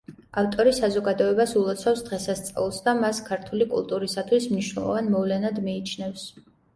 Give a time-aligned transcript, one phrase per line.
[0.41, 6.25] ავტორი საზოგადოებას ულოცავს დღესასწაულს და მას ქართული კულტურისათვის მნიშვნელოვან მოვლენად მიიჩნევს.